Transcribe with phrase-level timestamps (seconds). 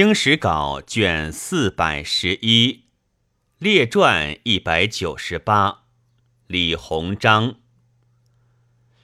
[0.00, 2.84] 清史稿卷四百十一，
[3.58, 5.84] 列传一百九十八。
[6.46, 7.56] 李鸿章，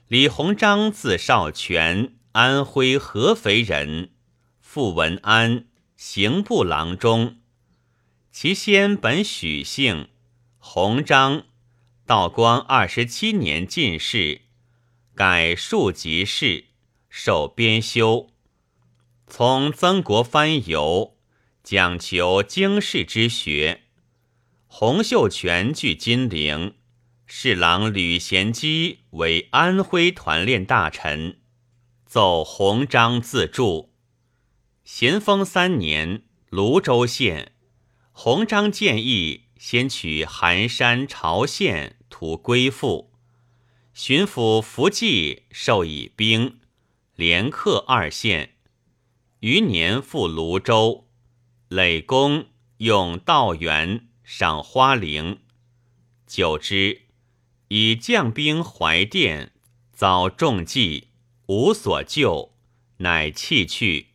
[0.09, 4.13] 李鸿章字少荃，安徽合肥人，
[4.59, 5.67] 父文安，
[5.99, 7.41] 刑部郎中。
[8.33, 10.09] 其先本许姓，
[10.57, 11.45] 鸿章。
[12.07, 14.41] 道光二十七年进士，
[15.15, 16.65] 改庶吉士，
[17.11, 18.31] 受编修。
[19.29, 21.17] 从曾国藩游，
[21.65, 23.83] 讲求经世之学。
[24.69, 26.77] 洪秀全据金陵，
[27.27, 31.41] 侍郎吕贤基为安徽团练大臣，
[32.07, 33.91] 奏鸿章自著。
[34.85, 37.53] 咸丰三年，泸州县，
[38.13, 43.13] 鸿章建议先取含山朝县图归附，
[43.93, 46.61] 巡抚福济授以兵，
[47.17, 48.56] 连克二县。
[49.41, 51.07] 余年复泸州，
[51.69, 52.47] 累公
[52.79, 55.39] 用道元赏花翎，
[56.27, 57.03] 久之，
[57.69, 59.53] 以将兵怀殿，
[59.93, 61.09] 遭重计，
[61.47, 62.55] 无所救，
[62.99, 64.15] 乃弃去。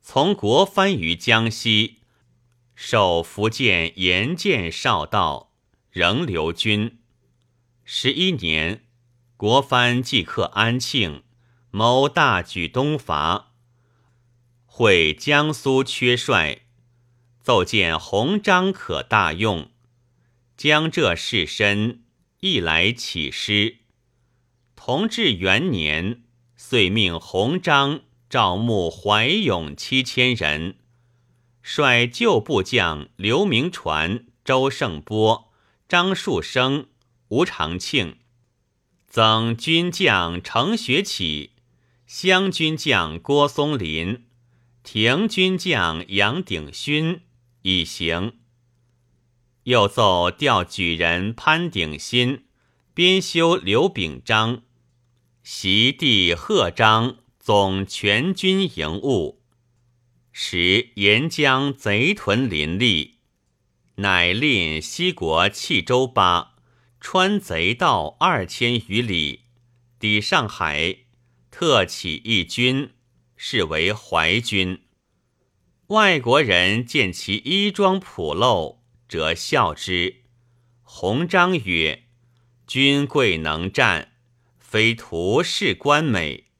[0.00, 1.98] 从国藩于江西，
[2.74, 5.52] 受福建盐建少道，
[5.90, 6.98] 仍留军。
[7.84, 8.86] 十一年，
[9.36, 11.22] 国藩即克安庆，
[11.70, 13.53] 谋大举东伐。
[14.76, 16.62] 会江苏缺帅，
[17.40, 19.70] 奏见鸿章可大用。
[20.56, 21.98] 江浙士绅
[22.40, 23.76] 亦来起师。
[24.74, 26.24] 同治元年，
[26.56, 30.74] 遂命鸿章招募怀勇七千人，
[31.62, 35.52] 率旧部将刘铭传、周盛波、
[35.88, 36.88] 张树声、
[37.28, 38.16] 吴长庆，
[39.06, 41.52] 增军将程学启、
[42.08, 44.24] 湘军将郭松龄。
[44.84, 47.22] 停军将杨鼎勋
[47.62, 48.34] 以行，
[49.62, 52.44] 又奏调举人潘鼎新、
[52.92, 54.62] 编修刘秉章、
[55.42, 59.42] 袭弟贺章总全军营务。
[60.30, 63.20] 时沿江贼屯林立，
[63.96, 66.56] 乃令西国弃州巴
[67.00, 69.44] 穿贼道二千余里，
[69.98, 70.98] 抵上海，
[71.50, 72.90] 特起义军。
[73.46, 74.86] 是为淮军。
[75.88, 80.22] 外国人见其衣装朴陋，则笑之。
[80.80, 82.04] 鸿章曰
[82.66, 84.12] ：“君贵能战，
[84.58, 86.52] 非徒士官美。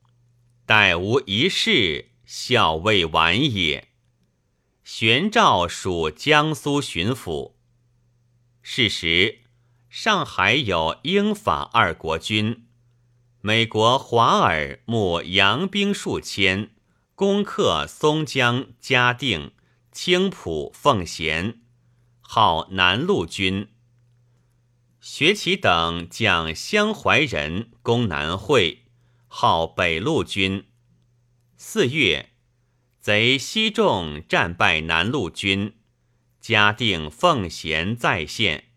[0.66, 3.88] 待无一事，笑未晚也。”
[4.84, 7.54] 玄照属江苏巡抚。
[8.60, 9.38] 是时，
[9.88, 12.66] 上海有英法二国军。
[13.40, 16.70] 美国华尔募洋兵数千，
[17.16, 19.52] 攻克松江、嘉定、
[19.92, 21.60] 青浦、奉贤，
[22.20, 23.68] 号南路军。
[25.00, 28.86] 学其等将襄怀人攻南会，
[29.28, 30.66] 号北路军。
[31.56, 32.30] 四月，
[32.98, 35.76] 贼西众战败南路军，
[36.40, 38.72] 嘉定、奉贤再现。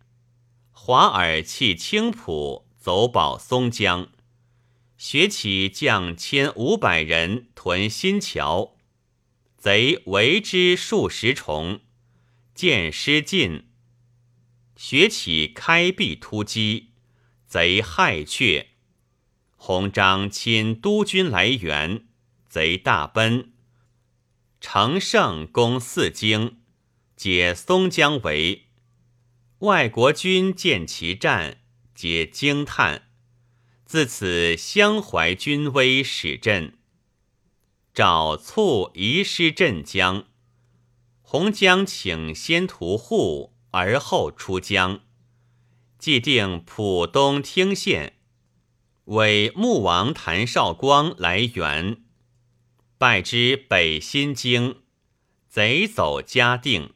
[0.70, 4.10] 华尔弃青浦，走保松江。
[4.98, 8.76] 学起将千五百人屯新桥，
[9.56, 11.82] 贼围之数十重，
[12.56, 13.68] 见失尽。
[14.76, 16.90] 学起开壁突击，
[17.48, 18.70] 贼害却。
[19.56, 22.08] 鸿章亲督军来援，
[22.50, 23.54] 贼大奔。
[24.60, 26.58] 乘胜攻四京，
[27.16, 28.68] 解松江围。
[29.60, 31.60] 外国军见其战，
[31.94, 33.07] 皆惊叹。
[33.88, 36.78] 自此，襄怀军威始振。
[37.94, 40.26] 诏促遗失镇江，
[41.22, 45.00] 洪江请先屠户，而后出江。
[45.98, 48.18] 既定浦东听县，
[49.06, 52.04] 为穆王谭绍光来援，
[52.98, 54.82] 败之北新京，
[55.48, 56.94] 贼走嘉定。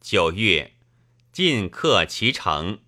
[0.00, 0.72] 九月，
[1.30, 2.80] 进克其城。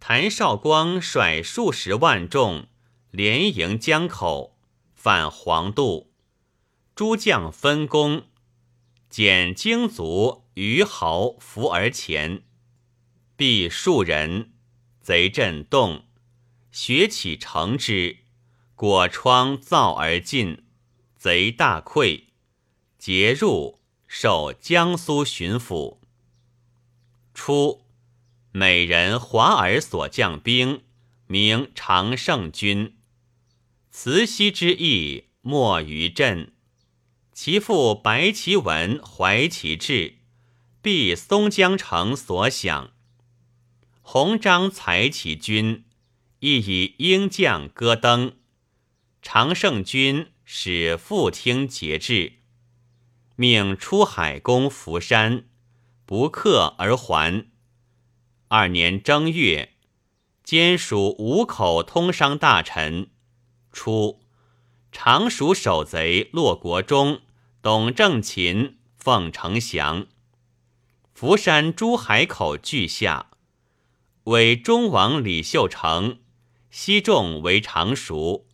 [0.00, 2.68] 谭绍光率数十万众
[3.10, 4.58] 连营江口，
[4.94, 6.12] 犯黄渡。
[6.94, 8.28] 诸将分工，
[9.08, 12.42] 减精卒余豪伏而前，
[13.36, 14.52] 必数人。
[15.00, 16.04] 贼震动，
[16.70, 18.18] 学起乘之，
[18.74, 20.66] 果窗造而进。
[21.16, 22.24] 贼大溃，
[22.98, 25.98] 劫入，受江苏巡抚。
[27.32, 27.87] 初。
[28.52, 30.82] 美人华尔所将兵，
[31.26, 32.96] 名长胜军。
[33.90, 36.52] 慈禧之意莫于朕。
[37.32, 40.18] 其父白其文，怀其志，
[40.82, 42.92] 必松江城所想。
[44.02, 45.84] 弘章裁其军，
[46.40, 48.36] 亦以鹰将戈登。
[49.20, 52.34] 常胜军使副听节制，
[53.36, 55.44] 命出海攻福山，
[56.06, 57.46] 不克而还。
[58.50, 59.74] 二年正月，
[60.42, 63.10] 兼属五口通商大臣。
[63.72, 64.20] 初，
[64.90, 67.20] 常熟守贼骆国忠。
[67.60, 70.06] 董正勤奉承降，
[71.12, 73.30] 福山珠海口俱下，
[74.24, 76.20] 为中王李秀成，
[76.70, 78.46] 西众为常熟，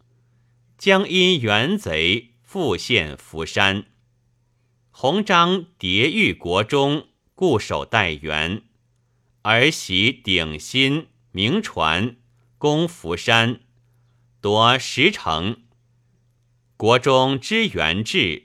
[0.78, 3.84] 将因元贼复陷福山。
[4.90, 8.62] 弘章迭遇国中，固守待援，
[9.46, 12.16] 而袭鼎新、明传，
[12.56, 13.60] 攻福山，
[14.40, 15.64] 夺十城。
[16.78, 18.44] 国中支援至。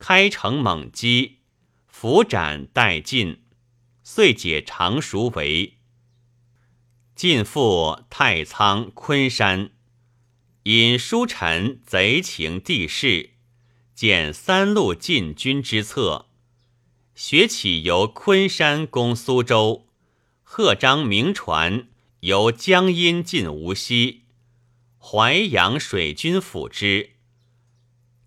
[0.00, 1.40] 开城猛击，
[1.86, 3.42] 伏斩殆尽，
[4.02, 5.74] 遂解常熟围。
[7.14, 9.70] 进赴太仓、昆山，
[10.62, 13.34] 因书臣贼情地势，
[13.94, 16.30] 见三路进军之策。
[17.14, 19.86] 学起由昆山攻苏州，
[20.52, 21.86] 贺章明传
[22.22, 24.24] 由江阴进无锡，
[24.98, 27.10] 淮阳水军辅之。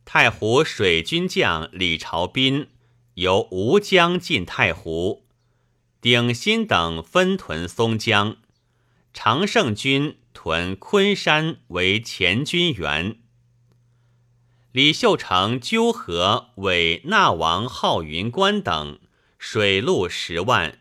[0.05, 2.69] 太湖水军将李朝斌
[3.15, 5.25] 由吴江进太湖，
[5.99, 8.37] 鼎新等分屯松江，
[9.13, 13.17] 常胜军屯昆山为前军援。
[14.71, 19.01] 李秀成纠合为纳王浩云关等
[19.37, 20.79] 水陆十万，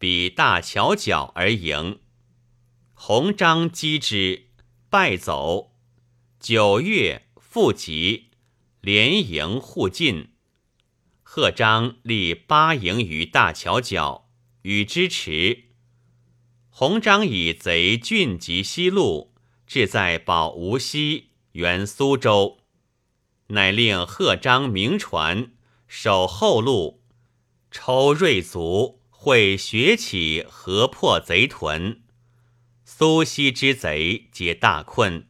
[0.00, 2.00] 比大桥角而迎。
[2.94, 4.46] 弘章击之，
[4.88, 5.76] 败走。
[6.40, 8.30] 九月复集。
[8.80, 10.30] 连营互进，
[11.22, 14.30] 贺章立八营于大桥角，
[14.62, 15.64] 与之持。
[16.70, 19.34] 弘章以贼俊及西路，
[19.66, 22.60] 志在保无锡，援苏州，
[23.48, 25.52] 乃令贺章明传
[25.86, 27.02] 守后路，
[27.70, 32.00] 抽锐卒，会学起，合破贼屯。
[32.86, 35.28] 苏西之贼皆大困。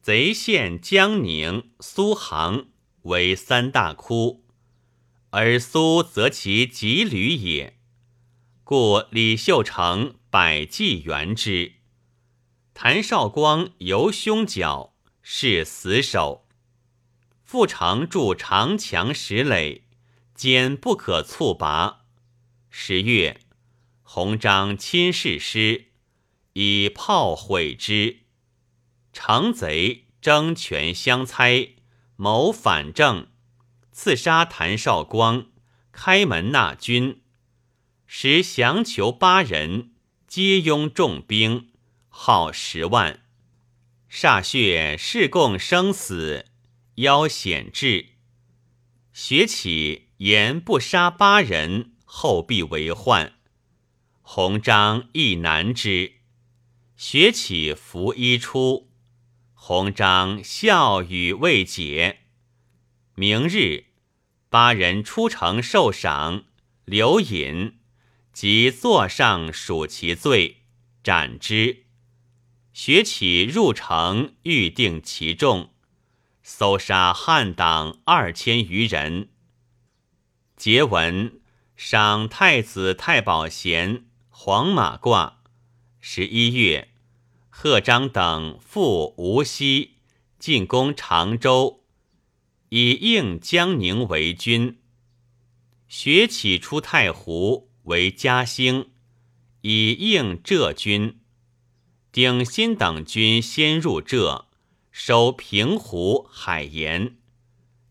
[0.00, 2.68] 贼陷江宁、苏杭
[3.02, 4.46] 为三大窟，
[5.28, 7.78] 而苏则其瘠旅也，
[8.64, 11.74] 故李秀成百计援之。
[12.72, 16.46] 谭绍光由凶角，是死守。
[17.44, 19.84] 复常筑长墙石垒，
[20.34, 22.06] 坚不可猝拔。
[22.70, 23.40] 十月，
[24.02, 25.86] 弘章亲事师，
[26.52, 28.18] 以炮毁之。
[29.12, 31.70] 成贼争权相猜，
[32.16, 33.28] 谋反正，
[33.90, 35.46] 刺杀谭绍光，
[35.92, 37.22] 开门纳军，
[38.06, 39.92] 时降囚八人，
[40.26, 41.70] 皆拥重兵，
[42.08, 43.22] 号十万。
[44.10, 46.46] 歃血誓共生死，
[46.96, 48.10] 邀险至。
[49.12, 53.34] 学起言不杀八人，后必为患。
[54.22, 56.14] 弘章亦难之。
[56.96, 58.90] 学起拂衣出。
[59.52, 62.20] 弘章笑语未解。
[63.14, 63.84] 明日，
[64.48, 66.44] 八人出城受赏，
[66.86, 67.78] 刘隐
[68.32, 70.62] 即坐上数其罪，
[71.04, 71.84] 斩之。
[72.72, 75.74] 学起入城，预定其众，
[76.42, 79.28] 搜杀汉党二千余人。
[80.56, 81.40] 节文
[81.80, 85.34] 赏太子太保衔黄马褂。
[86.00, 86.88] 十一月。
[87.50, 89.92] 贺章等赴无锡，
[90.40, 91.84] 进攻常州，
[92.70, 94.80] 以应江宁为军。
[95.86, 98.90] 学起出太湖为嘉兴，
[99.60, 101.20] 以应浙军。
[102.10, 104.48] 鼎新等军先入浙，
[104.90, 107.18] 收平湖、海盐。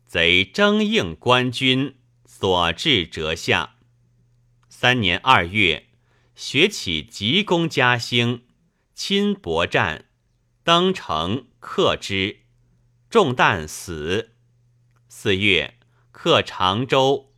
[0.06, 3.76] 贼征应官军，所至折下。
[4.80, 5.88] 三年二月，
[6.36, 8.44] 学起急攻嘉兴。
[8.94, 10.06] 亲搏战，
[10.64, 12.42] 登城克之，
[13.10, 14.36] 中弹死。
[15.10, 15.80] 四月，
[16.12, 17.34] 克常州，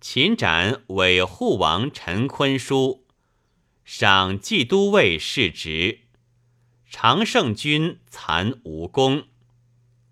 [0.00, 3.08] 秦斩伪护王陈坤书，
[3.84, 6.02] 赏冀都尉世职。
[6.88, 9.24] 常胜军残无功，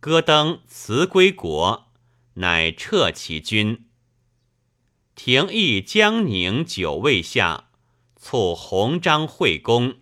[0.00, 1.92] 戈登辞归国，
[2.34, 3.83] 乃撤其军。
[5.14, 7.70] 廷议江宁九尉下，
[8.16, 9.94] 促弘章会攻。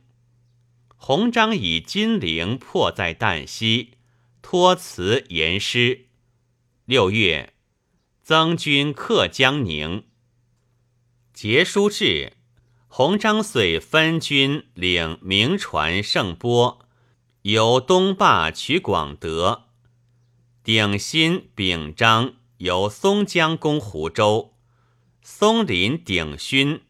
[0.96, 3.92] 弘章以金陵迫在旦夕，
[4.40, 6.06] 托辞言师。
[6.86, 7.52] 六月，
[8.22, 10.04] 曾军克江宁。
[11.34, 12.32] 节书至，
[12.88, 16.86] 洪章遂分军领明传胜波，
[17.42, 19.66] 由东坝取广德；
[20.64, 24.51] 鼎新、秉章由松江攻湖州；
[25.24, 26.80] 松林、鼎勋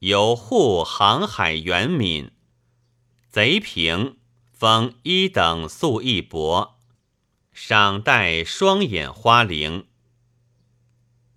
[0.00, 2.32] 由护航海元敏。
[3.30, 4.18] 贼平，
[4.52, 6.78] 封一等素一伯，
[7.50, 9.86] 赏戴双眼花翎。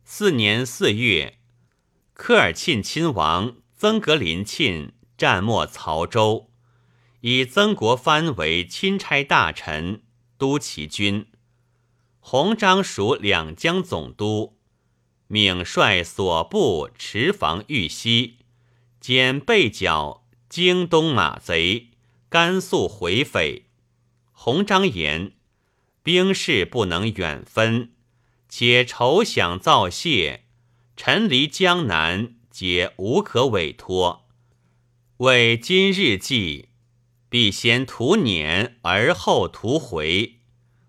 [0.03, 1.37] 四年四月，
[2.13, 6.51] 科尔沁亲王曾格林沁战没曹州，
[7.21, 10.03] 以曾国藩为钦差大臣，
[10.37, 11.27] 督其军。
[12.19, 14.57] 洪章属两江总督，
[15.31, 18.39] 命率所部持防豫西，
[18.99, 21.91] 兼备剿京东马贼。
[22.27, 23.63] 甘肃回匪，
[24.33, 25.31] 洪章言：
[26.03, 27.91] 兵士不能远分，
[28.49, 30.41] 且筹饷造谢，
[30.97, 34.27] 臣离江南，皆无可委托。
[35.17, 36.67] 为今日计，
[37.29, 40.39] 必先图辇而后图回。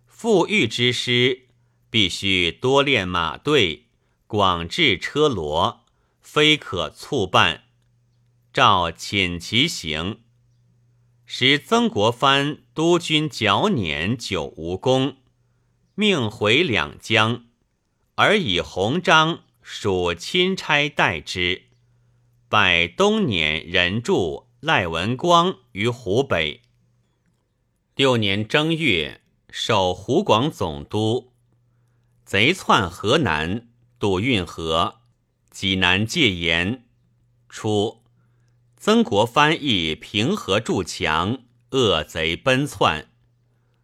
[0.09, 1.47] 复御之师，
[1.91, 3.87] 必须多练马队，
[4.33, 5.81] 广置车骡，
[6.23, 7.65] 非可促办。
[8.51, 10.23] 诏遣其行。
[11.27, 15.19] 使曾国藩督军剿捻久无功，
[15.95, 17.45] 命回两江，
[18.15, 21.65] 而以鸿章属钦差代之。
[22.49, 26.63] 拜东辇人助赖文光于湖北。
[27.97, 29.21] 六年正月，
[29.51, 31.35] 守湖广总督。
[32.25, 33.69] 贼窜河南，
[34.03, 34.97] 渡运河，
[35.49, 36.83] 济南戒严。
[37.49, 38.03] 初。
[38.77, 43.07] 曾国藩亦平和筑墙，恶贼奔窜。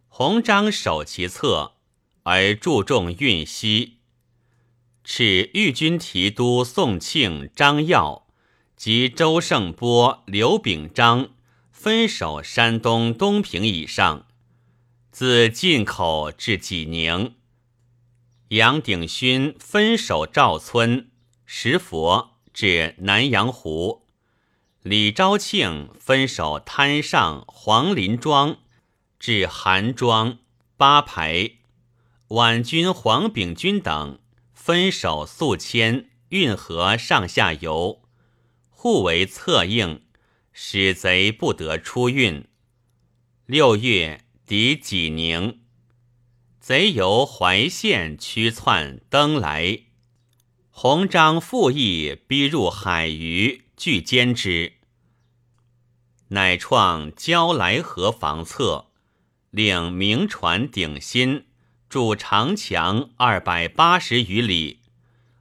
[0.09, 1.75] 洪章守其侧，
[2.25, 3.99] 而注重运西。
[5.07, 8.27] 敕豫军提督宋庆、张耀
[8.77, 11.29] 及周胜波、刘秉章
[11.71, 14.27] 分守山东东平以上，
[15.13, 17.37] 自晋口至济宁。
[18.49, 21.11] 杨鼎勋分守赵村、
[21.45, 24.07] 石佛至南阳湖。
[24.81, 28.57] 李昭庆分守滩上黄林庄
[29.19, 30.39] 至韩庄
[30.79, 31.59] 八排，
[32.29, 34.19] 皖军黄炳钧等
[34.55, 38.01] 分守宿迁运河上下游，
[38.71, 40.03] 互为策应，
[40.55, 42.47] 使贼不得出运。
[43.45, 45.61] 六月抵济宁，
[46.61, 49.85] 贼由淮县驱窜登来，
[50.71, 53.65] 洪章复议逼入海隅。
[53.77, 54.73] 拒歼之，
[56.31, 58.87] 乃创交来河防侧，
[59.51, 61.47] 令明船鼎新
[61.89, 64.81] 筑长墙二百八十余里，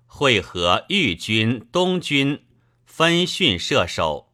[0.06, 2.44] 会合豫军、东军，
[2.86, 4.32] 分训射手。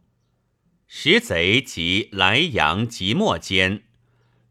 [0.86, 3.84] 时贼及莱阳、即墨间，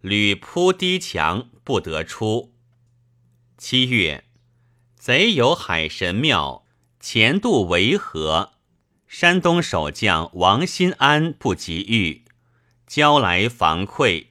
[0.00, 2.54] 屡扑堤墙，不得出。
[3.56, 4.24] 七月，
[4.96, 6.66] 贼有海神庙
[6.98, 8.52] 前渡围河。
[9.06, 12.24] 山东守将王新安不及遇，
[12.86, 14.28] 交来防溃，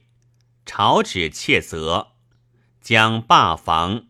[0.66, 2.08] 朝旨切责，
[2.80, 4.06] 将罢防。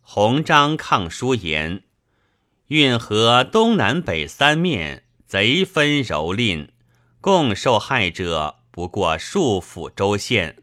[0.00, 1.84] 洪章抗书言：
[2.68, 6.70] 运河东南北三面，贼分蹂躏，
[7.20, 10.62] 共受害者不过数府州县。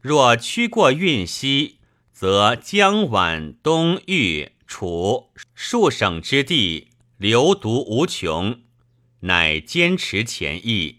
[0.00, 1.78] 若驱过运西，
[2.12, 8.60] 则江皖东豫楚数省之地，流毒无穷。
[9.20, 10.98] 乃坚持前意，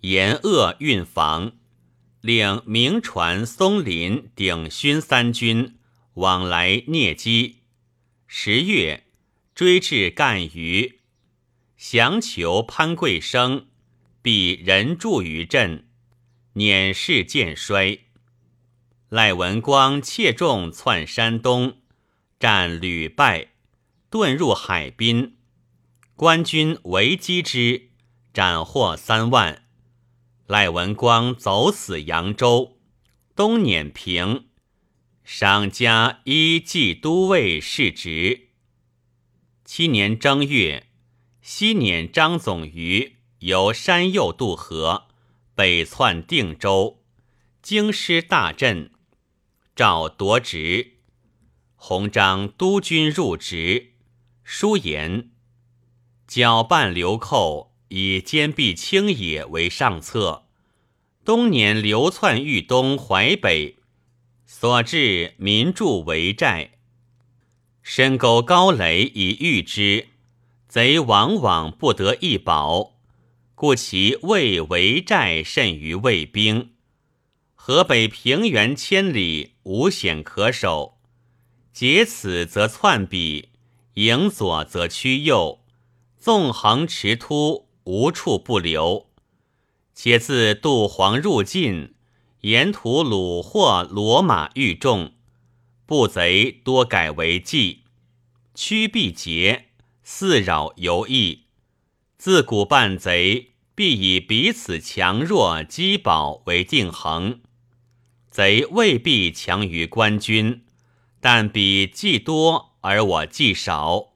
[0.00, 1.52] 严扼运防，
[2.20, 5.76] 令明传、松林、鼎勋三军
[6.14, 7.58] 往来聂击。
[8.26, 9.04] 十月，
[9.54, 10.98] 追至赣榆，
[11.76, 13.66] 降求潘贵生，
[14.20, 15.86] 必人助于镇，
[16.54, 18.00] 辇势渐衰。
[19.08, 21.78] 赖文光切众窜山东，
[22.40, 23.48] 战屡败，
[24.10, 25.36] 遁入海滨。
[26.16, 27.90] 官军围击之，
[28.32, 29.64] 斩获三万。
[30.46, 32.78] 赖文光走死扬州，
[33.34, 34.46] 东撵平，
[35.24, 38.48] 赏加一骑都尉世职。
[39.64, 40.88] 七年正月，
[41.40, 45.08] 西撵张总于由山右渡河，
[45.54, 47.02] 北窜定州，
[47.60, 48.90] 京师大震，
[49.76, 50.94] 赵夺职。
[51.76, 53.92] 洪章督军入职，
[54.42, 55.30] 书言。
[56.26, 60.46] 搅拌流寇，以坚壁清野为上策。
[61.22, 63.76] 东年流窜豫东淮北，
[64.46, 66.78] 所至民筑围寨。
[67.82, 70.08] 深沟高垒以御之，
[70.66, 72.91] 贼往往不得一保，
[73.62, 76.72] 故其未围寨甚于魏兵。
[77.54, 80.98] 河北平原千里，无险可守。
[81.72, 83.50] 劫此则窜彼，
[83.94, 85.60] 迎左则趋右，
[86.18, 89.06] 纵横驰突，无处不留。
[89.94, 91.94] 且自杜黄入晋，
[92.40, 95.12] 沿途虏获骡马御众。
[95.86, 97.84] 步贼多改为计，
[98.56, 99.66] 驱必捷，
[100.02, 101.42] 肆扰游弋。
[102.18, 107.40] 自古伴贼必以彼此强弱积保为定衡。
[108.30, 110.64] 贼未必强于官军，
[111.20, 114.12] 但彼计多而我计少。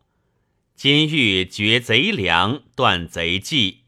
[0.75, 3.83] 今欲绝贼粮，断贼计，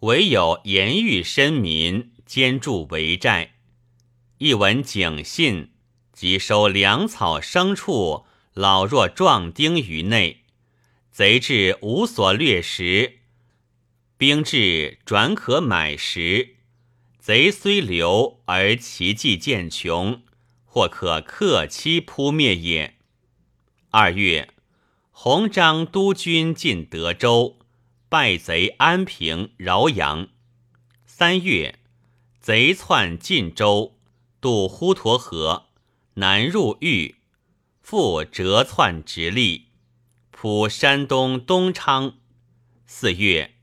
[0.00, 3.54] 唯有严狱深民，坚筑围寨。
[4.38, 5.72] 一闻警信。
[6.12, 8.24] 即收粮草牲畜，
[8.54, 10.44] 老弱壮丁于内，
[11.12, 13.18] 贼至无所掠食，
[14.18, 16.56] 兵至转可买食。
[17.18, 20.22] 贼虽留，而其计渐穷，
[20.64, 22.96] 或可克期扑灭也。
[23.90, 24.50] 二月，
[25.10, 27.58] 洪章督军进德州，
[28.08, 30.28] 败贼安平、饶阳。
[31.04, 31.80] 三月，
[32.40, 33.98] 贼窜晋州，
[34.40, 35.64] 渡滹沱河。
[36.14, 37.16] 南入豫，
[37.82, 39.66] 复折窜直隶，
[40.30, 42.18] 扑山东东昌。
[42.86, 43.55] 四月，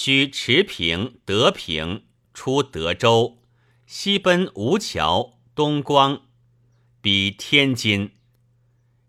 [0.00, 3.38] 驱池平、德平，出德州，
[3.84, 6.22] 西奔吴桥、东光，
[7.00, 8.12] 逼天津。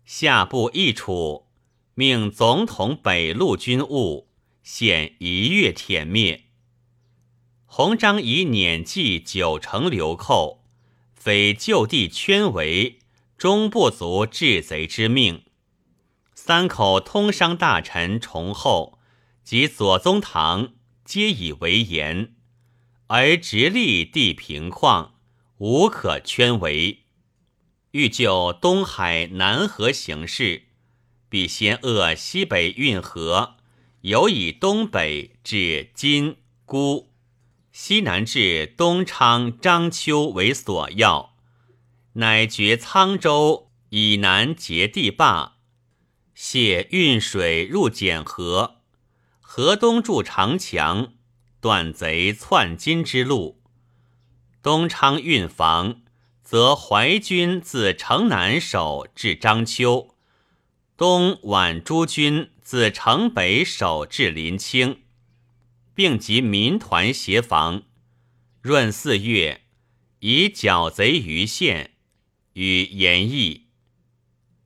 [0.04, 1.46] 下部易楚，
[1.94, 4.30] 命总统北路军务，
[4.64, 6.46] 现一月殄灭。
[7.66, 10.64] 洪章以辇计九成流寇。
[11.14, 12.98] 匪就地圈围，
[13.38, 15.44] 终不足治贼之命。
[16.34, 18.98] 三口通商大臣崇厚
[19.44, 20.72] 及左宗棠
[21.10, 22.36] 皆以为言，
[23.08, 25.10] 而直隶地平旷，
[25.58, 27.00] 无可圈围。
[27.90, 30.66] 欲就东海南河形势，
[31.28, 33.56] 必先扼西北运河，
[34.02, 37.12] 由以东北至金沽。
[37.72, 41.34] 西南至东昌、章丘为所要，
[42.12, 45.56] 乃绝沧州以南截地坝，
[46.36, 48.79] 泄运水入简河，
[49.52, 51.14] 河东筑长墙，
[51.60, 53.60] 断贼窜金之路。
[54.62, 56.02] 东昌运防，
[56.44, 60.14] 则淮军自城南守至章丘，
[60.96, 65.00] 东皖诸军自城北守至临清。
[65.96, 67.82] 并集民团协防，
[68.62, 69.62] 闰四月，
[70.20, 71.96] 以剿贼于县，
[72.52, 73.66] 与严毅。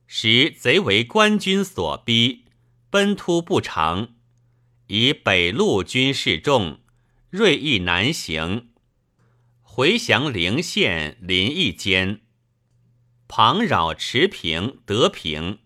[0.05, 2.45] 时贼为官军所逼，
[2.91, 4.09] 奔突不长，
[4.87, 6.79] 以北路军势众，
[7.29, 8.69] 锐意难行。
[9.61, 12.21] 回降陵县临邑间，
[13.27, 15.59] 庞扰持平、德平，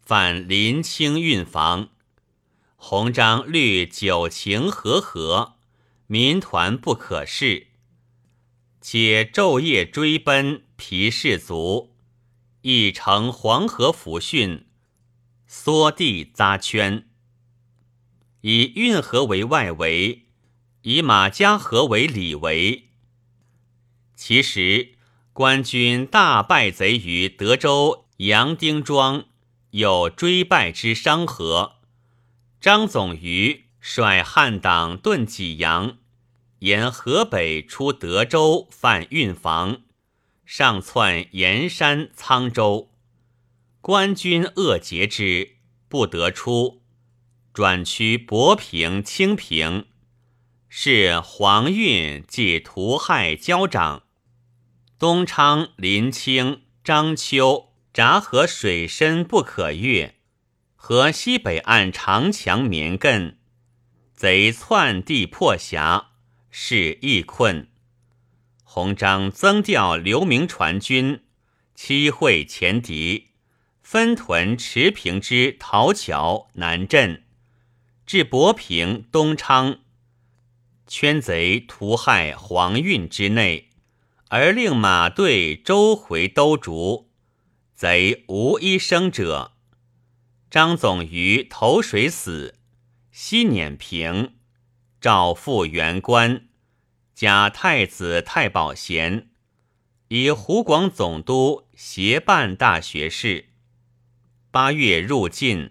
[0.00, 1.88] 反临清运防。
[2.76, 5.54] 鸿章虑九情和合，
[6.06, 7.68] 民团不可视，
[8.80, 11.94] 且昼夜追奔，疲士卒，
[12.60, 14.66] 亦乘黄河抚训，
[15.46, 17.08] 缩地扎圈，
[18.42, 20.26] 以运河为外围，
[20.82, 22.88] 以马家河为里围。
[24.16, 24.94] 其实
[25.32, 29.24] 官军大败贼于德州杨丁庄，
[29.70, 31.76] 有追败之商河。
[32.60, 35.98] 张总于率汉党遁济阳，
[36.58, 39.82] 沿河北出德州犯运防，
[40.44, 42.90] 上窜盐山、沧州，
[43.80, 45.56] 官军扼截之，
[45.88, 46.81] 不得出，
[47.54, 49.84] 转趋博平、清平，
[50.70, 54.04] 是黄运即屠害交长，
[54.98, 60.14] 东昌、临清、章丘闸河水深不可越。
[60.74, 63.34] 河西北岸长墙绵亘，
[64.14, 66.12] 贼窜地破峡，
[66.50, 67.68] 是易困。
[68.64, 71.22] 洪章增调刘铭传军，
[71.74, 73.28] 七会前敌，
[73.82, 77.21] 分屯持平之陶桥南镇，
[78.04, 79.78] 至博平、东昌，
[80.86, 83.70] 圈贼屠害黄运之内，
[84.28, 87.10] 而令马队周回兜逐，
[87.74, 89.52] 贼无一生者。
[90.50, 92.58] 张总于投水死，
[93.10, 94.34] 西碾平，
[95.00, 96.48] 赵复原官，
[97.14, 99.30] 假太子太保衔，
[100.08, 103.46] 以湖广总督协办大学士。
[104.50, 105.70] 八月入晋，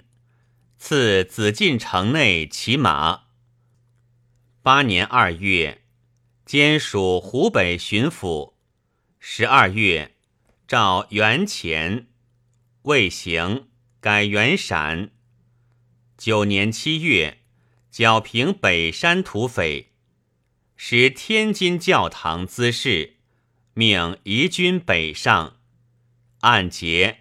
[0.84, 3.26] 赐紫禁城内骑马。
[4.64, 5.84] 八年二月，
[6.44, 8.56] 兼署湖北巡抚。
[9.20, 10.16] 十二月，
[10.68, 12.08] 召元前，
[12.82, 13.68] 未行，
[14.00, 15.12] 改元陕。
[16.18, 17.44] 九年七月，
[17.92, 19.92] 剿平北山土匪，
[20.76, 23.18] 使天津教堂滋事，
[23.76, 25.58] 命移军北上。
[26.40, 27.20] 按节，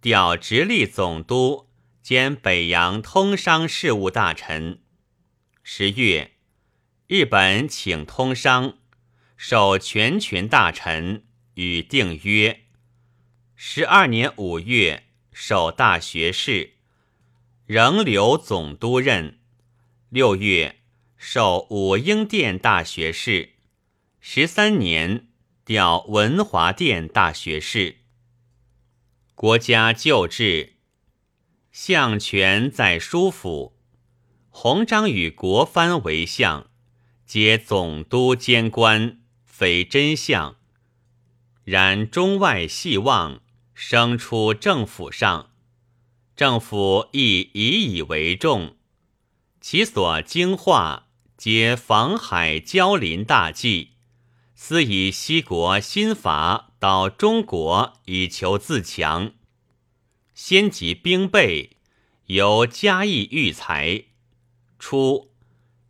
[0.00, 1.65] 调直隶总督
[2.06, 4.78] 兼北洋通商事务大臣。
[5.64, 6.36] 十月。
[7.08, 8.78] 日本请通商，
[9.36, 12.60] 授全权大臣，与定约。
[13.56, 16.74] 十二年五月，授大学士，
[17.64, 19.40] 仍留总督任。
[20.08, 20.76] 六月，
[21.16, 23.54] 授武英殿大学士。
[24.20, 25.26] 十三年，
[25.64, 27.96] 调文华殿大学士。
[29.34, 30.75] 国家旧制，
[31.78, 33.76] 相权在书府，
[34.48, 36.70] 弘章与国藩为相。
[37.26, 40.56] 皆总督监官，非真相。
[41.64, 43.42] 然中外细望，
[43.74, 45.50] 生出政府上，
[46.34, 48.76] 政府亦以以为重。
[49.60, 53.90] 其所精化，皆防海交邻大计，
[54.54, 59.32] 思以西国新法导中国，以求自强。
[60.38, 61.78] 先集兵备，
[62.26, 64.04] 由嘉义育才。
[64.78, 65.32] 初。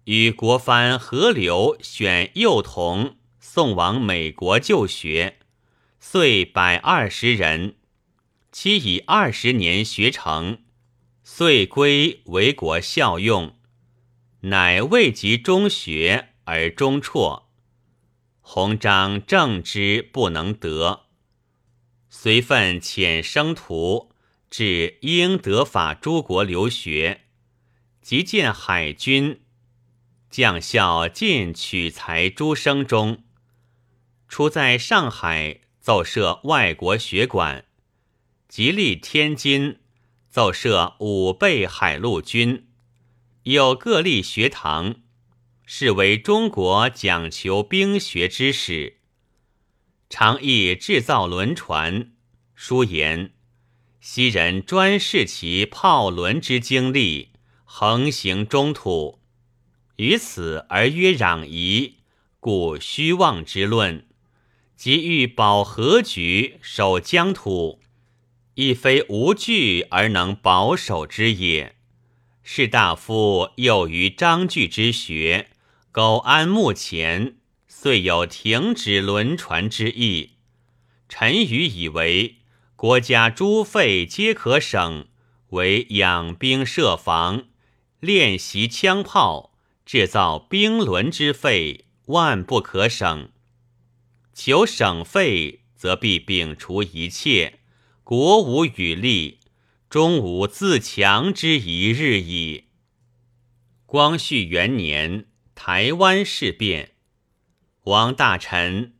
[0.04, 5.40] 与国藩合流选幼童送往美国就学，
[5.98, 7.74] 遂百二十人，
[8.52, 10.58] 期以二十年学成，
[11.24, 13.56] 遂归为国效用。
[14.42, 17.48] 乃未及中学而中辍，
[18.40, 21.06] 鸿章正之不能得，
[22.08, 24.12] 遂奋遣生徒
[24.50, 27.22] 至英德法诸国留学，
[28.00, 29.40] 即见海军。
[30.28, 33.24] 将校尽取材诸生中，
[34.28, 37.64] 初在上海奏设外国学馆，
[38.48, 39.78] 即立天津
[40.28, 42.66] 奏设五备海陆军，
[43.44, 44.96] 有各立学堂，
[45.64, 48.98] 是为中国讲求兵学之始。
[50.10, 52.12] 常亦制造轮船，
[52.54, 53.32] 书言
[54.00, 57.30] 昔人专视其炮轮之经历，
[57.64, 59.18] 横行中土。
[59.96, 61.96] 于此而曰攘夷，
[62.38, 64.06] 故虚妄之论，
[64.76, 67.80] 即欲保和局、守疆土，
[68.54, 71.74] 亦非无惧而能保守之也。
[72.42, 75.48] 士大夫又于章句之学，
[75.90, 80.34] 苟安目前，遂有停止轮船之意。
[81.08, 82.35] 臣愚以为，
[82.76, 85.08] 国家诸费皆可省，
[85.48, 87.46] 为养兵设防，
[87.98, 89.52] 练习枪炮。
[89.86, 93.30] 制造兵轮之费万不可省，
[94.34, 97.60] 求省费则必摒除一切，
[98.02, 99.38] 国无与立，
[99.88, 102.64] 终无自强之一日矣。
[103.86, 106.94] 光绪元年，台湾事变，
[107.84, 108.95] 王大臣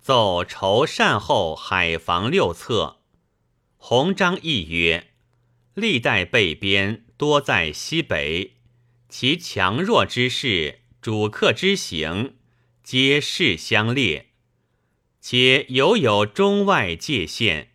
[0.00, 3.00] 奏筹善后海防六策，
[3.76, 5.08] 鸿章议曰：
[5.74, 8.56] 历代备边多在西北。
[9.10, 12.36] 其强弱之势，主客之行，
[12.82, 14.30] 皆势相列，
[15.20, 17.72] 且犹有中外界限。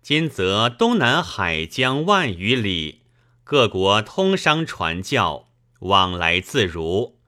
[0.00, 3.02] 今则东南海疆万余里，
[3.42, 5.48] 各国通商传教，
[5.80, 7.18] 往来自如，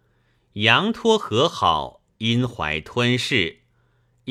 [0.52, 3.59] 洋托和好，因怀吞噬，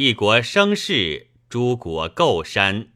[0.01, 2.87] 一国生事，诸国构山，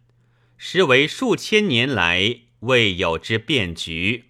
[0.56, 4.30] 实为数千年来未有之变局。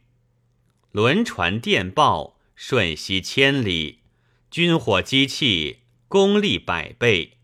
[0.91, 3.99] 轮船电报瞬息千里，
[4.49, 7.37] 军火机器功力百倍，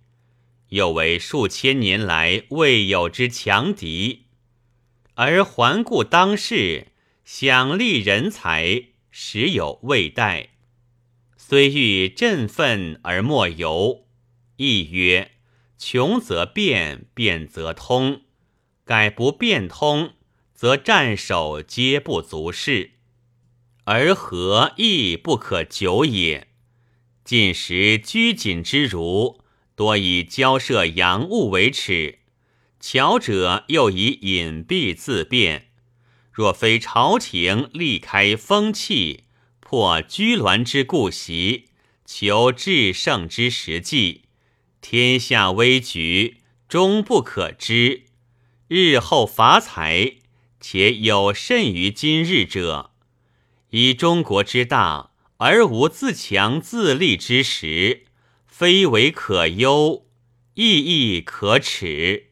[0.70, 4.26] 又为数千年来未有之强敌。
[5.14, 6.88] 而环顾当世，
[7.24, 10.54] 享利人才实有未待。
[11.38, 14.08] 虽欲振奋而莫由，
[14.60, 15.32] 亦曰：
[15.78, 18.24] 穷则变，变则通；
[18.84, 20.16] 改不变通，
[20.54, 22.92] 则战守皆不足事。
[23.86, 26.50] 而何亦不可久也。
[27.24, 29.40] 近时拘谨之儒，
[29.76, 32.20] 多以交涉洋务为耻；
[32.82, 35.68] 巧者又以隐蔽自辩。
[36.34, 39.24] 若非朝廷力开风气，
[39.62, 41.70] 破拘挛之固习，
[42.04, 44.24] 求制胜之实际，
[44.82, 46.38] 天下危局
[46.68, 48.04] 终不可知。
[48.68, 50.18] 日后伐财，
[50.60, 52.92] 且有甚于今日者，
[53.72, 58.06] 以中国之大而无自强自立之时，
[58.46, 60.06] 非为可忧，
[60.54, 60.78] 亦
[61.16, 62.28] 亦可耻。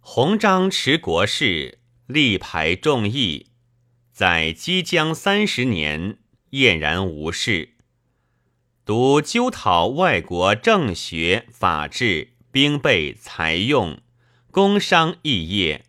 [0.00, 3.46] 鸿章持国事，力排众议，
[4.12, 6.18] 在即将三十年，
[6.50, 7.76] 晏然无事。
[8.90, 14.00] 独纠讨外国政学、法治、兵备、财用、
[14.50, 15.84] 工商异业，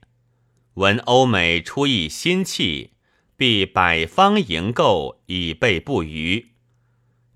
[0.76, 2.92] 闻欧美出一新器，
[3.36, 6.52] 必百方营购，以备不虞。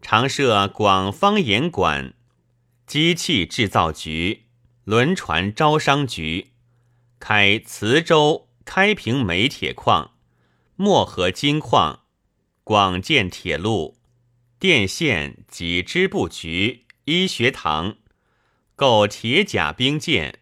[0.03, 2.13] 常设广方严管、
[2.85, 4.43] 机器制造局、
[4.83, 6.51] 轮船招商局，
[7.17, 10.11] 开磁州、开平煤铁矿、
[10.75, 12.01] 漠河金矿，
[12.63, 13.94] 广建铁路。
[14.65, 17.97] 电线及织布局、医学堂，
[18.75, 20.39] 购铁甲兵舰，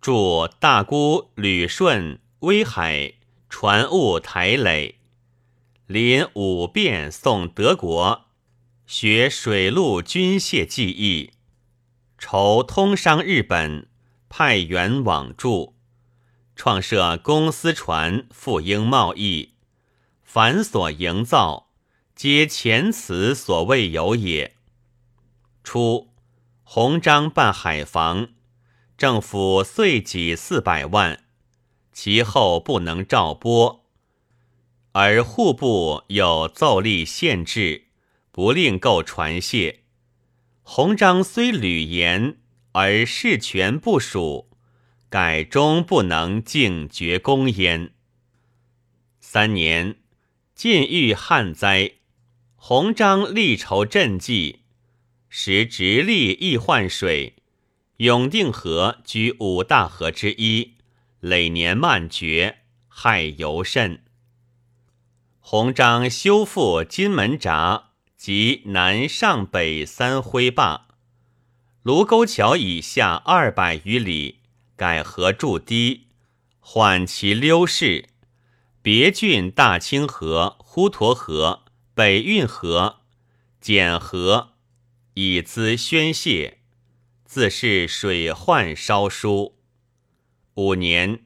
[0.00, 3.12] 筑大沽、旅顺、威海
[3.50, 5.00] 船坞台垒，
[5.86, 8.24] 临五便送德国，
[8.86, 11.32] 学水陆军械技艺，
[12.16, 13.86] 筹通商日本，
[14.30, 15.76] 派员往驻，
[16.54, 19.50] 创设公司船，赴英贸易，
[20.24, 21.65] 繁琐营造。
[22.16, 24.56] 皆前此所未有也。
[25.62, 26.14] 初，
[26.64, 28.28] 鸿章办海防，
[28.96, 31.24] 政府岁给四百万，
[31.92, 33.84] 其后不能照拨，
[34.92, 37.88] 而户部有奏立限制，
[38.32, 39.80] 不令购船械。
[40.62, 42.38] 鸿章虽屡言，
[42.72, 44.48] 而事权不属，
[45.10, 47.92] 改终不能尽绝公焉。
[49.20, 49.96] 三年，
[50.54, 51.92] 晋遇旱灾。
[52.68, 54.62] 鸿章力筹赈济，
[55.28, 57.36] 时直隶易患水，
[57.98, 60.74] 永定河居五大河之一，
[61.20, 64.02] 累年漫绝，害尤甚。
[65.38, 70.88] 鸿章修复金门闸及南上北三灰坝，
[71.84, 74.40] 卢沟桥以下二百余里
[74.74, 76.08] 改河筑堤，
[76.58, 78.08] 缓其溜势。
[78.82, 81.65] 别郡大清河、滹沱河。
[81.96, 83.00] 北运河、
[83.58, 84.50] 简河
[85.14, 86.58] 以资宣泄，
[87.24, 89.56] 自是水患稍疏。
[90.56, 91.24] 五年，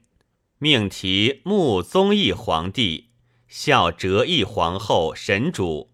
[0.59, 3.11] 命提穆宗义皇帝，
[3.49, 5.91] 孝哲义皇后神主，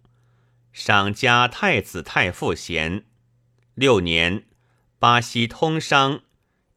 [0.75, 3.07] 赏加太子太傅衔。
[3.75, 4.45] 六年，
[4.99, 6.21] 巴西通商，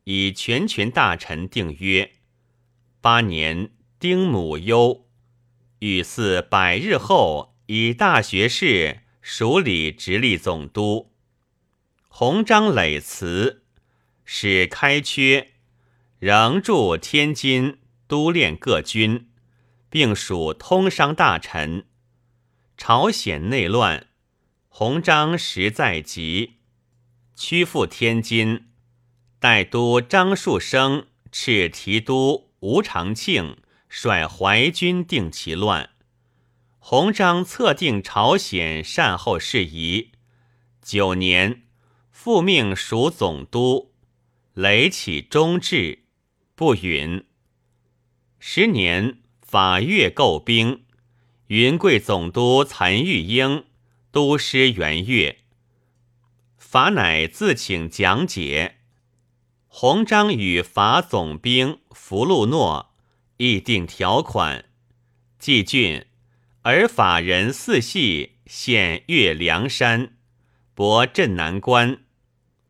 [0.06, 2.14] 以全权大臣定约。
[3.02, 5.06] 八年，丁母忧，
[5.80, 7.50] 与祀百日后。
[7.72, 11.12] 以大学士署理直隶总督，
[12.08, 13.62] 鸿章累辞，
[14.26, 15.52] 使开缺，
[16.18, 17.78] 仍驻天津
[18.08, 19.30] 督练各军，
[19.88, 21.86] 并属通商大臣。
[22.76, 24.08] 朝鲜内乱，
[24.68, 26.56] 鸿章实在急，
[27.36, 28.66] 屈赴天津，
[29.38, 35.92] 代都张树声斥提督吴长庆率淮军定其乱。
[36.80, 40.14] 鸿章策定朝鲜善后事宜，
[40.82, 41.64] 九年
[42.10, 43.94] 复命属总督，
[44.54, 46.06] 雷起忠志，
[46.56, 47.26] 不允。
[48.40, 50.86] 十年法越购兵，
[51.48, 53.66] 云贵总督岑玉英
[54.12, 55.40] 督师援越，
[56.58, 58.78] 法乃自请讲解。
[59.68, 62.94] 鸿章与法总兵福禄诺
[63.38, 64.66] 议定条款，
[65.38, 66.06] 季俊。
[66.64, 70.18] 而法人四系现越梁山，
[70.74, 72.00] 博镇南关，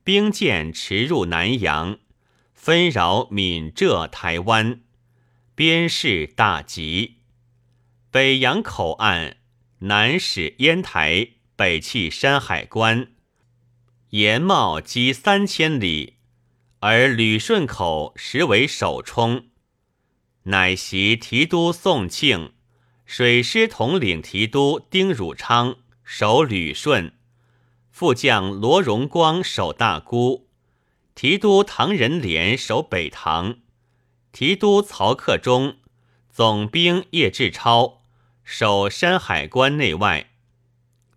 [0.03, 1.97] 兵舰驰入南洋，
[2.53, 4.81] 纷扰闽浙台湾，
[5.55, 7.17] 边事大吉。
[8.11, 9.37] 北洋口岸
[9.79, 13.07] 南使烟台，北弃山海关，
[14.11, 16.17] 沿贸积三千里，
[16.81, 19.47] 而旅顺口实为首冲，
[20.43, 22.53] 乃袭提督宋庆。
[23.11, 27.11] 水师统领提督丁汝昌守旅顺，
[27.89, 30.47] 副将罗荣光守大沽，
[31.15, 33.57] 提督唐仁廉守北塘，
[34.31, 35.77] 提督曹克忠、
[36.29, 38.03] 总兵叶志超。
[38.43, 40.29] 守山海关内外，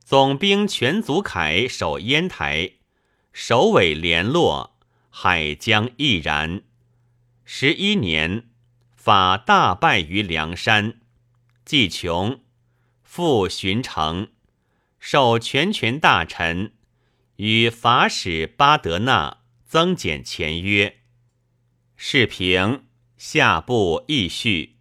[0.02, 2.72] 总兵全祖凯守烟台，
[3.34, 4.78] 首尾联络，
[5.10, 6.62] 海疆亦然。
[7.44, 8.48] 十一年，
[8.96, 11.01] 法大败于梁山。
[11.64, 12.40] 季琼
[13.04, 14.28] 复巡城，
[14.98, 16.72] 受全权大臣，
[17.36, 20.98] 与法使巴德纳增减前约。
[21.96, 22.84] 世平
[23.16, 24.76] 下部议序。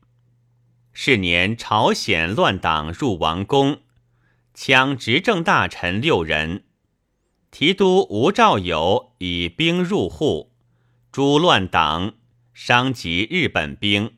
[0.91, 3.81] 是年，朝鲜乱党入王宫，
[4.53, 6.65] 抢执政大臣六人。
[7.51, 10.51] 提督吴兆友以兵入户，
[11.11, 12.15] 诛乱党，
[12.53, 14.17] 伤及日本兵。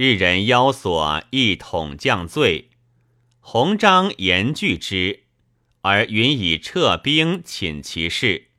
[0.00, 2.70] 日人邀索一统降罪，
[3.40, 5.24] 弘章严拒之，
[5.80, 8.50] 而允以撤兵请其事。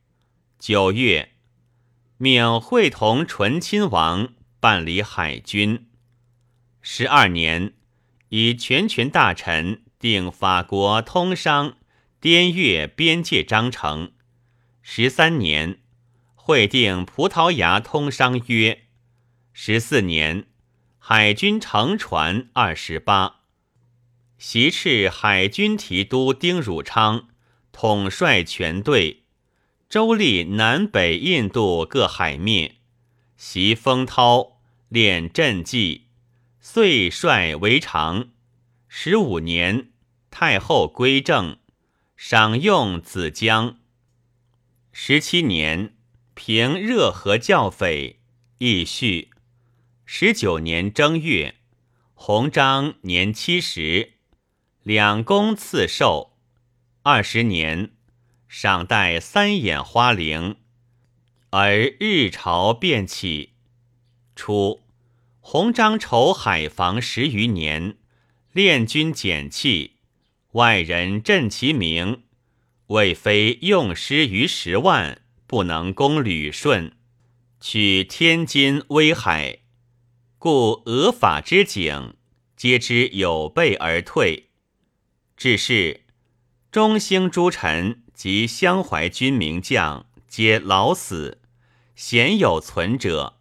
[0.59, 1.31] 九月，
[2.17, 5.87] 命会同醇亲王办理海军。
[6.81, 7.71] 十二年，
[8.27, 11.77] 以全权大臣定法国通商。
[12.19, 14.11] 滇越边界章程，
[14.81, 15.79] 十三年
[16.35, 18.87] 会定葡萄牙通商约，
[19.53, 20.48] 十四年
[21.11, 23.37] 海军乘船二十八，
[24.37, 27.29] 袭斥海军提督丁汝昌
[27.71, 29.23] 统帅全队，
[29.89, 32.75] 周历南北印度各海面，
[33.37, 36.09] 袭风涛练阵计，
[36.61, 38.29] 遂率为常。
[38.87, 39.89] 十五年
[40.29, 41.57] 太后归政。
[42.15, 43.79] 赏用子江。
[44.91, 45.95] 十七年，
[46.35, 48.19] 平热河教匪，
[48.59, 49.31] 义序。
[50.11, 51.53] 十九年正月，
[52.15, 54.13] 弘章年七十，
[54.81, 56.35] 两宫赐寿。
[57.03, 57.91] 二十年，
[58.47, 60.55] 赏戴三眼花翎，
[61.51, 63.53] 而日朝变起。
[64.35, 64.81] 初，
[65.41, 67.95] 弘章筹海防十余年，
[68.51, 69.97] 练军简器。
[70.53, 72.23] 外人振其名，
[72.87, 76.93] 未非用师于十万，不能攻旅顺，
[77.61, 79.58] 取天津、威海，
[80.41, 82.13] 故俄法之景，
[82.55, 84.51] 皆知有备而退。
[85.35, 86.05] 至是，
[86.71, 91.41] 中兴诸臣及襄怀军名将，皆老死，
[91.93, 93.33] 鲜有存者。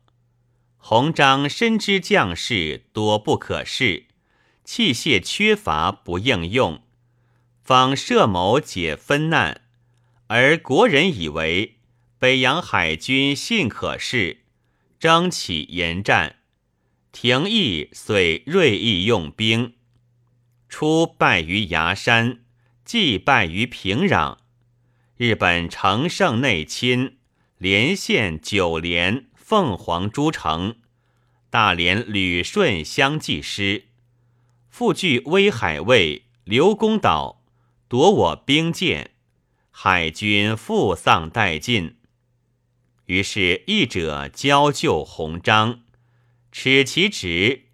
[0.77, 4.07] 弘章深知将士多不可视，
[4.65, 6.83] 器械缺乏，不应用。
[7.63, 9.61] 方设谋解分难，
[10.27, 11.77] 而国人以为
[12.19, 14.39] 北洋海军信可视，
[14.99, 16.38] 争起严战。
[17.21, 19.75] 廷义遂锐意用兵，
[20.69, 22.45] 初败于崖山，
[22.85, 24.37] 既败于平壤。
[25.17, 27.17] 日本乘胜内侵，
[27.57, 30.77] 连陷九连、凤凰诸城，
[31.51, 33.87] 大连、旅顺相继失，
[34.71, 37.43] 复据威海卫、刘公岛。
[37.89, 39.11] 夺我兵舰，
[39.73, 41.97] 海军复丧殆尽。
[43.07, 45.81] 于是义者交救弘章，
[46.51, 47.67] 耻其职，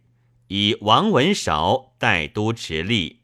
[0.48, 3.20] 以王文韶代都直隶，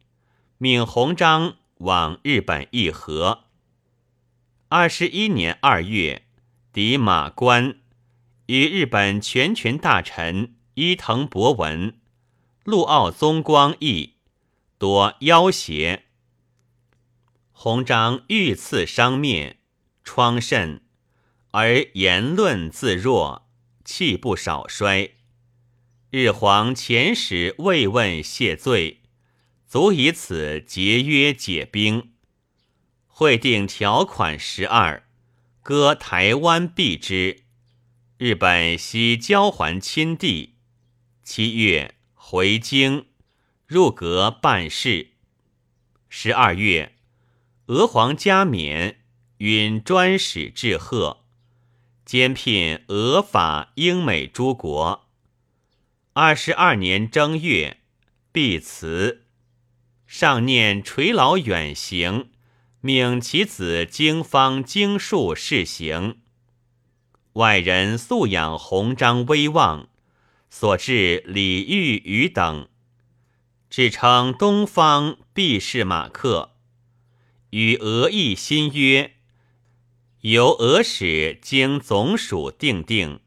[0.58, 3.44] 命弘章往日本议和。
[4.68, 6.22] 二十一年二月，
[6.72, 7.78] 抵马关，
[8.46, 11.98] 与日本全权大臣伊藤博文、
[12.64, 14.14] 陆奥宗光议，
[14.78, 16.04] 多要挟。
[17.52, 19.58] 弘章遇刺伤面，
[20.04, 20.82] 疮甚，
[21.50, 23.48] 而言论自若，
[23.84, 25.16] 气不少衰。
[26.12, 28.98] 日皇遣使慰问谢罪，
[29.68, 32.10] 足以此节约解兵。
[33.06, 35.04] 会定条款十二，
[35.62, 37.44] 割台湾避之。
[38.18, 40.56] 日本悉交还亲地。
[41.22, 43.06] 七月回京，
[43.68, 45.12] 入阁办事。
[46.08, 46.96] 十二月。
[47.66, 48.98] 俄皇加冕，
[49.36, 51.22] 允专使致贺，
[52.04, 55.08] 兼聘俄法英美诸国。
[56.12, 57.78] 二十二年正月，
[58.32, 59.22] 毕辞，
[60.08, 62.30] 上念垂老远行，
[62.80, 66.18] 命其子经方经术试行。
[67.34, 69.88] 外人素仰鸿章威望，
[70.50, 72.68] 所至李煜余等，
[73.70, 76.56] 只称东方必是马克。
[77.50, 79.14] 与俄议新约，
[80.22, 83.20] 由俄使经总署定定，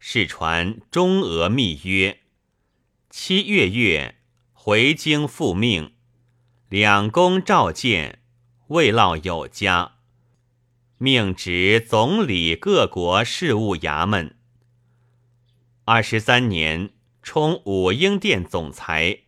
[0.00, 2.22] 是传中俄密约。
[3.16, 4.16] 七月月
[4.52, 5.92] 回京复命，
[6.68, 8.18] 两宫召见，
[8.66, 9.98] 未落有加，
[10.98, 14.36] 命职总理各国事务衙门。
[15.84, 16.90] 二十三年，
[17.22, 19.20] 充武英殿总裁。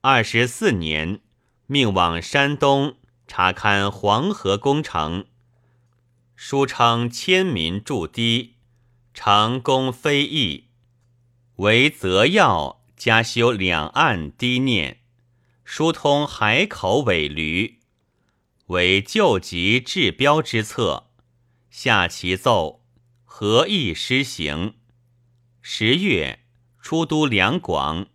[0.00, 1.20] 二十四年，
[1.68, 2.96] 命往山东。
[3.28, 5.26] 查勘黄河工程，
[6.34, 8.56] 书称千民筑堤，
[9.14, 10.66] 成功非易，
[11.56, 15.00] 为则要加修两岸堤念，
[15.64, 17.78] 疏通海口尾闾，
[18.66, 21.10] 为救急治标之策。
[21.68, 22.84] 下其奏，
[23.24, 24.74] 何意施行？
[25.60, 26.44] 十月，
[26.80, 28.06] 出都两广。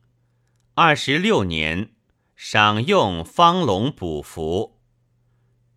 [0.75, 1.89] 二十六年，
[2.37, 4.79] 赏用方龙补服。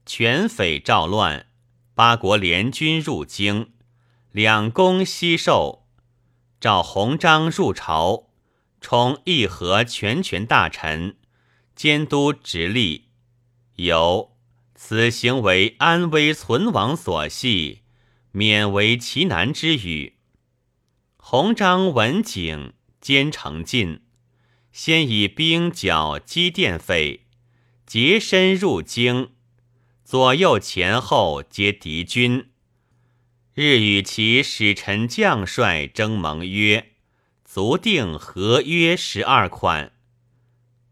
[0.07, 1.49] 全匪赵乱，
[1.97, 3.73] 八国联军入京，
[4.31, 5.89] 两宫西狩。
[6.61, 8.30] 赵弘章入朝，
[8.81, 11.17] 充议和全权大臣，
[11.75, 13.09] 监督直隶。
[13.77, 14.37] 有
[14.75, 17.83] 此行为安危存亡所系，
[18.33, 20.15] 免为其难之语。
[21.17, 24.01] 弘章闻景，兼程进，
[24.73, 27.27] 先以兵剿击淀匪，
[27.87, 29.31] 结身入京，
[30.05, 32.51] 左右前后皆敌军。
[33.55, 36.90] 日与其使臣将帅争盟约，
[37.53, 39.91] 足定合约十二款。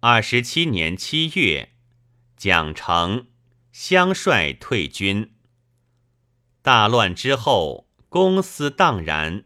[0.01, 1.69] 二十七年七月，
[2.37, 3.29] 蒋成
[3.71, 5.37] 相率退军。
[6.61, 9.45] 大乱之后，公私荡然。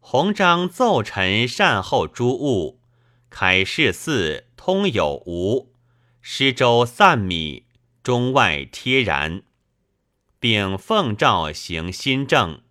[0.00, 2.80] 弘章奏臣善后诸物，
[3.28, 5.74] 凯示寺通有无，
[6.22, 7.66] 施粥散米，
[8.02, 9.42] 中外贴然。
[10.40, 12.62] 并奉诏行新政，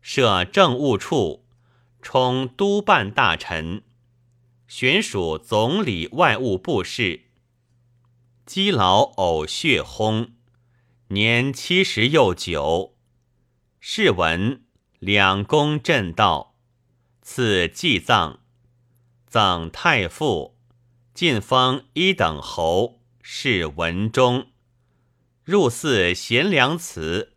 [0.00, 1.43] 设政务处，
[2.04, 3.82] 充督办大臣，
[4.68, 7.22] 选属总理外务部事。
[8.44, 10.34] 积劳呕血轰，
[11.08, 12.94] 年七十又九。
[13.80, 14.60] 是闻。
[15.00, 16.54] 两宫震道，
[17.20, 18.38] 赐祭葬，
[19.26, 20.56] 赠太傅，
[21.12, 24.46] 晋封一等侯，是文中。
[25.42, 27.34] 入寺贤良祠，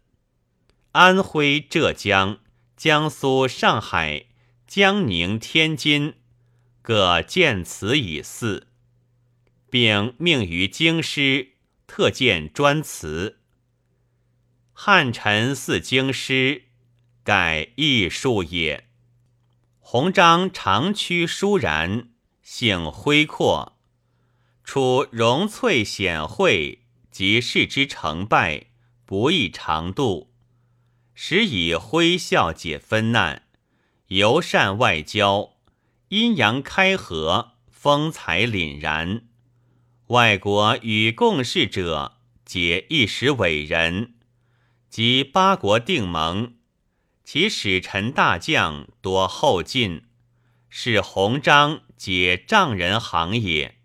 [0.94, 2.40] 安徽、浙江、
[2.78, 4.27] 江苏、上海、
[4.68, 6.16] 江宁、天津
[6.82, 8.68] 各建祠以祀，
[9.70, 11.54] 并命于京师
[11.88, 13.40] 特建专祠。
[14.74, 16.66] 汉臣祀京师，
[17.24, 18.90] 改艺术也。
[19.80, 22.10] 弘章长驱舒然，
[22.44, 23.80] 性恢阔，
[24.64, 26.84] 处荣翠显惠。
[27.10, 28.68] 及事之成败，
[29.04, 30.36] 不易长度，
[31.16, 33.47] 时以挥笑解纷难，
[34.08, 35.56] 尤善外交，
[36.10, 39.24] 阴阳开合，风采凛然。
[40.08, 44.14] 外国与共事者，皆一时伟人。
[44.90, 46.54] 及八国定盟，
[47.26, 50.04] 其使臣大将多后进，
[50.70, 53.76] 是鸿章皆丈人行也。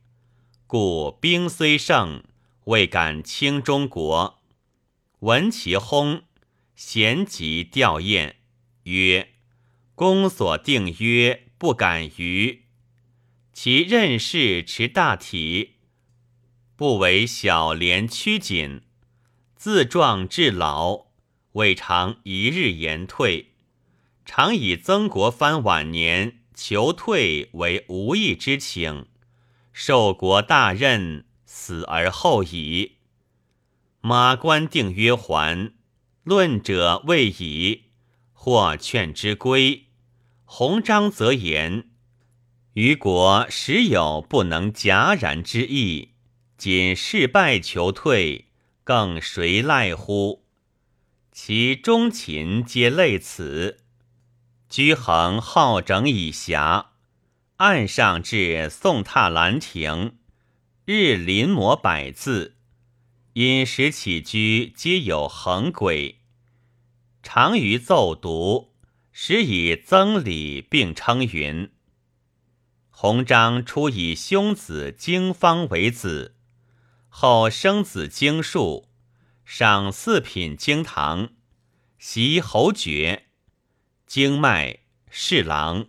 [0.66, 2.22] 故兵虽胜。
[2.66, 4.38] 未敢轻中国，
[5.18, 6.22] 闻其轰，
[6.76, 8.34] 咸即吊唁，
[8.84, 9.31] 曰
[10.02, 12.64] ：“公所定曰，不敢逾。
[13.52, 15.74] 其任事持大体，
[16.74, 18.80] 不为小廉屈谨，
[19.54, 21.06] 自壮至老，
[21.52, 23.52] 未尝一日言退。
[24.24, 29.06] 常以曾国藩晚年求退为无意之请，
[29.72, 32.96] 受国大任。”死而后已。
[34.00, 35.74] 马关定曰还，
[36.24, 37.82] 论者未已，
[38.32, 39.84] 或劝之归。
[40.54, 41.88] 弘章则言：
[42.74, 46.10] 于国时有不能戛然之意，
[46.58, 48.48] 仅事败求退，
[48.84, 50.44] 更谁赖乎？
[51.32, 53.78] 其中秦皆类此。
[54.68, 56.88] 居衡好整以暇，
[57.56, 60.18] 岸上至宋榻兰亭。
[60.84, 62.58] 日临摹百字，
[63.32, 66.18] 饮食起居皆有恒轨。
[67.22, 68.71] 常于奏读，
[69.12, 71.70] 时以曾礼并称云
[72.90, 76.34] ：“弘章初以兄子经方为子，
[77.08, 78.88] 后生子经术，
[79.44, 81.30] 赏四品经堂，
[81.98, 83.26] 袭侯爵，
[84.06, 85.86] 经脉侍郎。”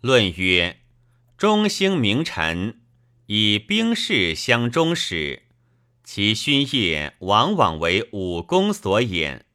[0.00, 0.80] 论曰
[1.38, 2.80] ：“中兴名臣。”
[3.28, 5.42] 以兵士相中使，
[6.04, 9.45] 其勋业往往为武功所掩。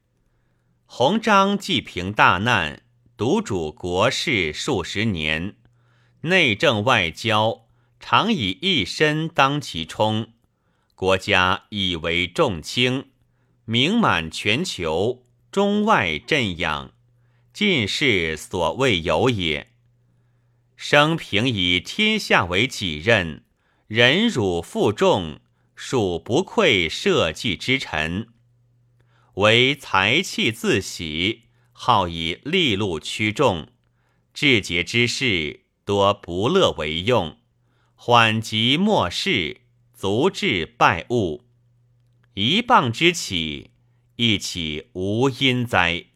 [0.94, 2.82] 弘章既平大难，
[3.16, 5.56] 独主国事数十年，
[6.24, 10.34] 内政外交常以一身当其冲，
[10.94, 13.06] 国家以为重轻，
[13.64, 16.92] 名满全球，中外振仰，
[17.54, 19.72] 尽是所未有也。
[20.76, 23.46] 生平以天下为己任。
[23.88, 25.40] 忍辱负重，
[25.74, 28.26] 属不愧社稷之臣；
[29.36, 33.70] 为财气自喜，好以利禄驱众，
[34.34, 37.38] 至节之事多不乐为用，
[37.96, 39.62] 缓急莫事，
[39.94, 41.46] 足至败物。
[42.34, 43.72] 一棒之起，
[44.18, 46.08] 一起无因哉？